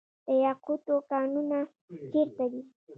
[0.27, 1.57] د یاقوتو کانونه
[2.11, 2.61] چیرته دي؟